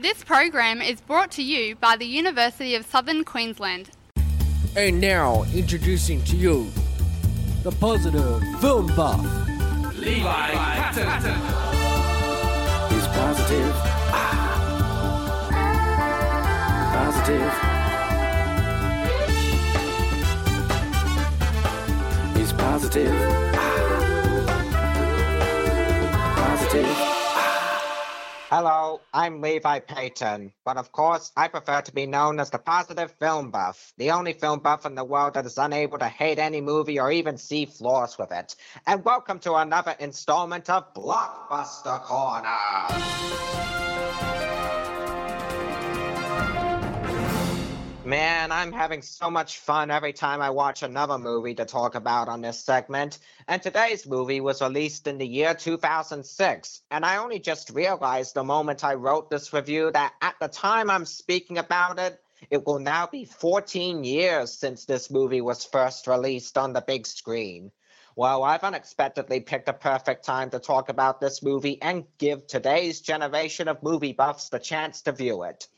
[0.00, 3.90] This program is brought to you by the University of Southern Queensland.
[4.74, 6.70] And now, introducing to you
[7.64, 9.20] the positive film buff.
[9.98, 11.04] Levi Paton.
[12.90, 13.74] He's positive.
[14.10, 14.46] Ah.
[16.96, 17.52] Positive.
[22.38, 23.14] He's positive.
[23.54, 23.68] Ah.
[26.38, 27.09] Positive.
[28.50, 33.12] Hello, I'm Levi Paton, but of course, I prefer to be known as the positive
[33.20, 36.60] film buff, the only film buff in the world that is unable to hate any
[36.60, 38.56] movie or even see flaws with it.
[38.88, 42.58] And welcome to another installment of Blockbuster Corner.
[48.10, 52.28] Man, I'm having so much fun every time I watch another movie to talk about
[52.28, 53.20] on this segment.
[53.46, 56.82] And today's movie was released in the year 2006.
[56.90, 60.90] And I only just realized the moment I wrote this review that at the time
[60.90, 66.08] I'm speaking about it, it will now be 14 years since this movie was first
[66.08, 67.70] released on the big screen.
[68.16, 73.02] Well, I've unexpectedly picked a perfect time to talk about this movie and give today's
[73.02, 75.68] generation of movie buffs the chance to view it.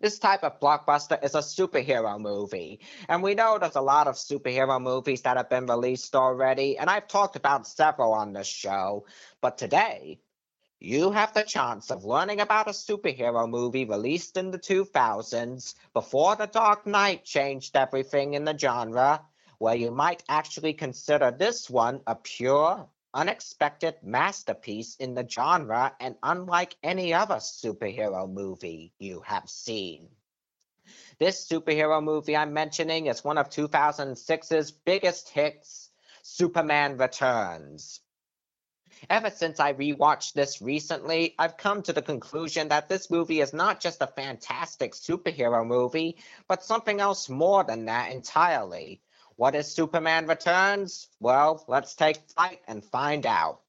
[0.00, 2.80] This type of blockbuster is a superhero movie.
[3.08, 6.90] And we know there's a lot of superhero movies that have been released already, and
[6.90, 9.06] I've talked about several on this show.
[9.40, 10.20] But today,
[10.80, 16.36] you have the chance of learning about a superhero movie released in the 2000s before
[16.36, 19.20] The Dark Knight changed everything in the genre,
[19.58, 26.16] where you might actually consider this one a pure, unexpected masterpiece in the genre and
[26.22, 30.08] unlike any other superhero movie you have seen.
[31.18, 35.90] This superhero movie I'm mentioning is one of 2006's biggest hits,
[36.22, 38.00] Superman Returns.
[39.08, 43.52] Ever since I rewatched this recently, I've come to the conclusion that this movie is
[43.52, 49.00] not just a fantastic superhero movie, but something else more than that entirely.
[49.40, 51.08] What is Superman Returns?
[51.18, 53.60] Well, let's take flight and find out.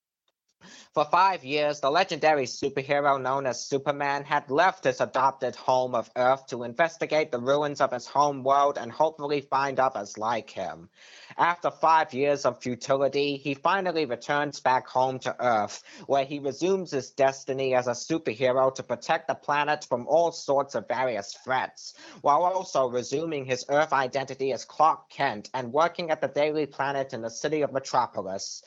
[0.93, 6.11] For five years, the legendary superhero known as Superman had left his adopted home of
[6.15, 10.89] Earth to investigate the ruins of his home world and hopefully find others like him.
[11.37, 16.91] After five years of futility, he finally returns back home to Earth, where he resumes
[16.91, 21.93] his destiny as a superhero to protect the planet from all sorts of various threats,
[22.21, 27.13] while also resuming his Earth identity as Clark Kent and working at the Daily Planet
[27.13, 28.61] in the city of Metropolis.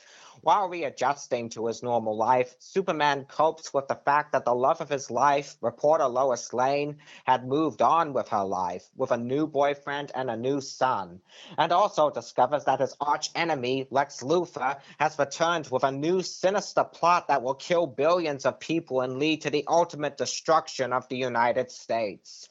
[0.45, 4.89] While readjusting to his normal life, Superman copes with the fact that the love of
[4.89, 10.11] his life, reporter Lois Lane, had moved on with her life, with a new boyfriend
[10.13, 11.19] and a new son,
[11.57, 16.83] and also discovers that his arch enemy, Lex Luthor, has returned with a new sinister
[16.83, 21.17] plot that will kill billions of people and lead to the ultimate destruction of the
[21.17, 22.47] United States.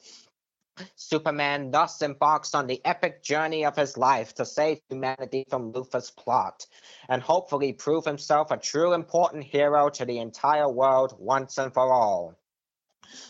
[0.97, 6.11] Superman thus embarks on the epic journey of his life to save humanity from Luthor's
[6.11, 6.67] plot,
[7.07, 11.93] and hopefully prove himself a true important hero to the entire world once and for
[11.93, 12.35] all.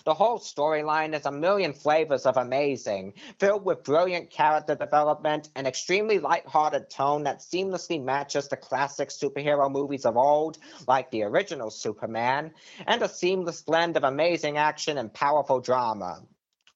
[0.06, 5.68] The whole storyline is a million flavors of amazing, filled with brilliant character development, an
[5.68, 10.58] extremely light-hearted tone that seamlessly matches the classic superhero movies of old,
[10.88, 12.54] like the original Superman,
[12.88, 16.24] and a seamless blend of amazing action and powerful drama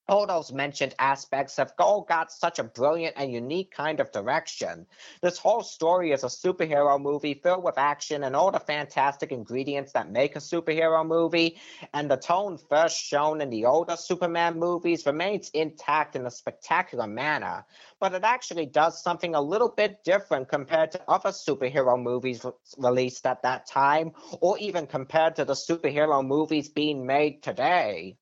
[0.10, 4.88] all those mentioned aspects have all got such a brilliant and unique kind of direction.
[5.22, 9.94] This whole story is a superhero movie filled with action and all the fantastic ingredients
[9.94, 11.60] that make a superhero movie,
[11.94, 17.08] and the tone first shown in the older Superman movies remains intact in a spectacular
[17.08, 17.66] manner,
[18.00, 22.52] but it actually does something a little bit different compared to other superhero movies re-
[22.78, 28.18] released at that time, or even compared to the superhero movies being made today.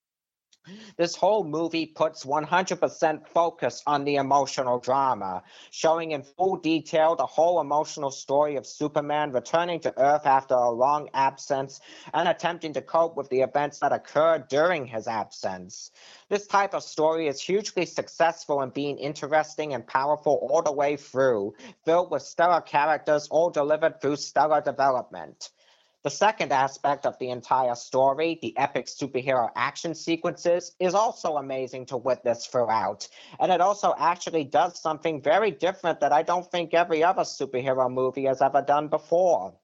[0.97, 7.25] This whole movie puts 100% focus on the emotional drama, showing in full detail the
[7.25, 11.79] whole emotional story of Superman returning to Earth after a long absence
[12.13, 15.91] and attempting to cope with the events that occurred during his absence.
[16.29, 20.97] This type of story is hugely successful in being interesting and powerful all the way
[20.97, 21.53] through,
[21.85, 25.49] filled with stellar characters all delivered through stellar development.
[26.07, 31.87] The second aspect of the entire story, the epic superhero action sequences, is also amazing
[31.87, 33.09] to witness throughout.
[33.41, 37.91] And it also actually does something very different that I don't think every other superhero
[37.91, 39.55] movie has ever done before.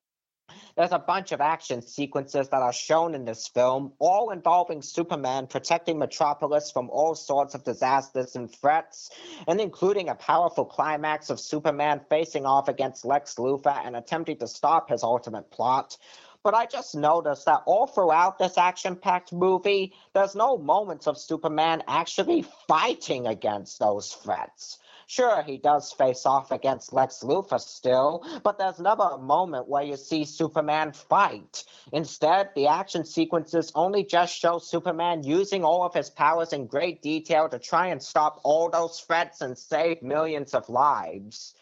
[0.76, 5.48] There's a bunch of action sequences that are shown in this film, all involving Superman
[5.48, 9.12] protecting Metropolis from all sorts of disasters and threats,
[9.48, 14.48] and including a powerful climax of Superman facing off against Lex Luthor and attempting to
[14.48, 15.96] stop his ultimate plot.
[16.44, 21.18] But I just noticed that all throughout this action packed movie, there's no moments of
[21.18, 24.80] Superman actually fighting against those threats.
[25.08, 29.84] Sure, he does face off against Lex Luthor still, but there's never a moment where
[29.84, 31.64] you see Superman fight.
[31.92, 37.02] Instead, the action sequences only just show Superman using all of his powers in great
[37.02, 41.54] detail to try and stop all those threats and save millions of lives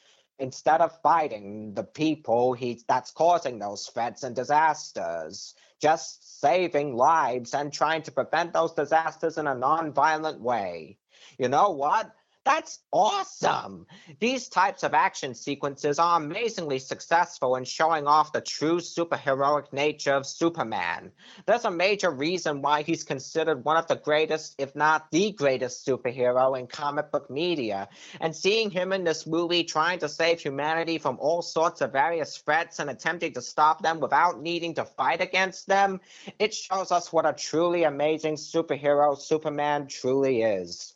[0.42, 7.54] instead of fighting the people he that's causing those threats and disasters just saving lives
[7.54, 10.98] and trying to prevent those disasters in a non-violent way.
[11.38, 12.12] You know what
[12.44, 13.86] that's awesome.
[14.20, 20.14] These types of action sequences are amazingly successful in showing off the true superheroic nature
[20.14, 21.12] of Superman.
[21.46, 25.86] There's a major reason why he's considered one of the greatest, if not the greatest
[25.86, 27.90] superhero in comic book media.
[28.20, 32.38] And seeing him in this movie trying to save humanity from all sorts of various
[32.38, 36.02] threats and attempting to stop them without needing to fight against them,
[36.40, 40.96] it shows us what a truly amazing superhero Superman truly is.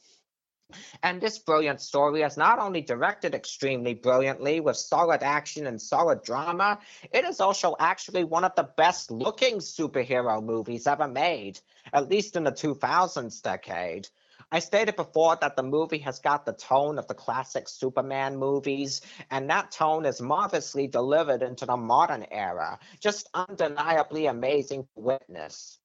[1.03, 6.23] And this brilliant story is not only directed extremely brilliantly with solid action and solid
[6.23, 6.79] drama,
[7.11, 11.59] it is also actually one of the best looking superhero movies ever made,
[11.93, 14.07] at least in the 2000s decade.
[14.51, 19.01] I stated before that the movie has got the tone of the classic Superman movies,
[19.31, 25.79] and that tone is marvelously delivered into the modern era, just undeniably amazing to witness.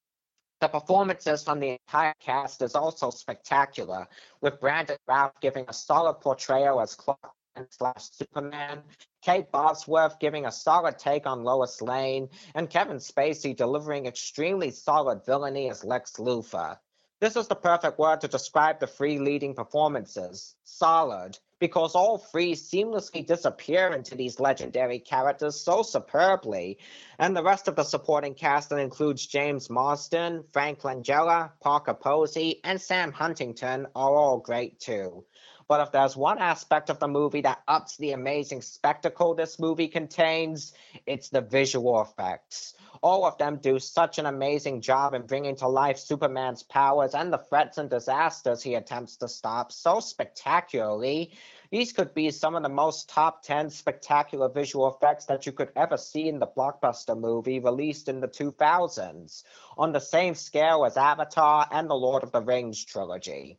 [0.60, 4.06] The performances from the entire cast is also spectacular,
[4.42, 7.18] with Brandon Routh giving a solid portrayal as Clark
[7.56, 8.82] Kent slash Superman,
[9.22, 15.24] Kate Bosworth giving a solid take on Lois Lane, and Kevin Spacey delivering extremely solid
[15.24, 16.78] villainy as Lex Luthor.
[17.20, 22.54] This is the perfect word to describe the three leading performances solid, because all three
[22.54, 26.78] seamlessly disappear into these legendary characters so superbly.
[27.18, 32.60] And the rest of the supporting cast that includes James Marsden, Frank Langella, Parker Posey,
[32.64, 35.24] and Sam Huntington are all great too.
[35.68, 39.86] But if there's one aspect of the movie that ups the amazing spectacle this movie
[39.86, 40.72] contains,
[41.06, 42.74] it's the visual effects.
[43.02, 47.32] All of them do such an amazing job in bringing to life Superman's powers and
[47.32, 51.32] the threats and disasters he attempts to stop so spectacularly.
[51.70, 55.72] These could be some of the most top 10 spectacular visual effects that you could
[55.76, 59.44] ever see in the blockbuster movie released in the 2000s,
[59.78, 63.58] on the same scale as Avatar and the Lord of the Rings trilogy.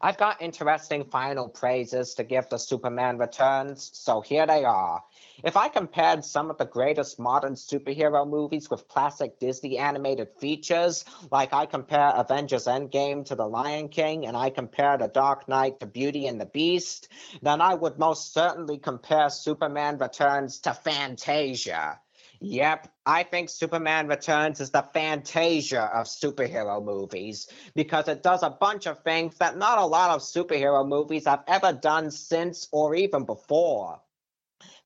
[0.00, 5.02] I've got interesting final praises to give to Superman Returns, so here they are.
[5.42, 11.04] If I compared some of the greatest modern superhero movies with classic Disney animated features,
[11.30, 15.80] like I compare Avengers Endgame to The Lion King and I compare The Dark Knight
[15.80, 17.08] to Beauty and the Beast,
[17.42, 22.00] then I would most certainly compare Superman Returns to Fantasia.
[22.40, 28.50] Yep, I think Superman Returns is the fantasia of superhero movies because it does a
[28.50, 32.94] bunch of things that not a lot of superhero movies have ever done since or
[32.94, 34.00] even before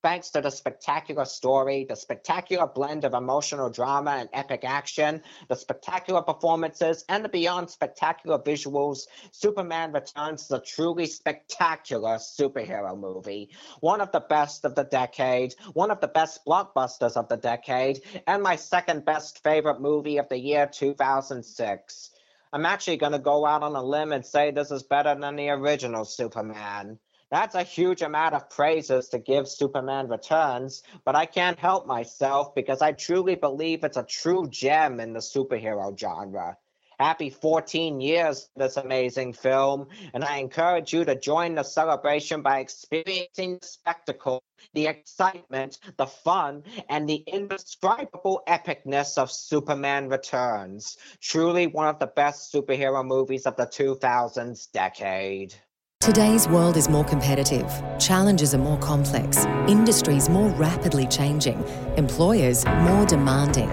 [0.02, 5.56] thanks to the spectacular story, the spectacular blend of emotional drama and epic action, the
[5.56, 13.50] spectacular performances, and the beyond spectacular visuals, Superman Returns is a truly spectacular superhero movie.
[13.80, 18.00] One of the best of the decade, one of the best blockbusters of the decade,
[18.26, 22.10] and my second best favorite movie of the year 2006.
[22.52, 25.36] I'm actually going to go out on a limb and say this is better than
[25.36, 26.98] the original Superman.
[27.30, 32.54] That's a huge amount of praises to give Superman Returns, but I can't help myself
[32.54, 36.56] because I truly believe it's a true gem in the superhero genre.
[36.98, 42.60] Happy 14 years this amazing film, and I encourage you to join the celebration by
[42.60, 44.42] experiencing the spectacle,
[44.72, 50.96] the excitement, the fun, and the indescribable epicness of Superman Returns.
[51.20, 55.54] Truly one of the best superhero movies of the 2000s decade.
[56.00, 61.62] Today's world is more competitive, challenges are more complex, industries more rapidly changing,
[61.98, 63.68] employers more demanding.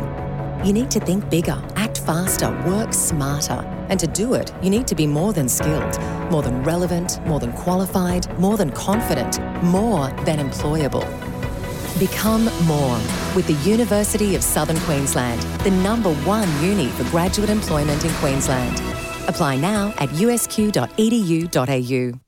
[0.65, 3.63] You need to think bigger, act faster, work smarter.
[3.89, 5.97] And to do it, you need to be more than skilled,
[6.29, 11.07] more than relevant, more than qualified, more than confident, more than employable.
[11.99, 12.97] Become more
[13.33, 18.84] with the University of Southern Queensland, the number one uni for graduate employment in Queensland.
[19.27, 22.19] Apply now at usq.edu.au.